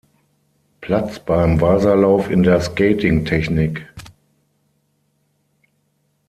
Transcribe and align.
Platz 0.81 1.19
beim 1.19 1.61
Wasalauf 1.61 2.31
in 2.31 2.41
der 2.41 2.59
Skating-Technik. 2.59 3.87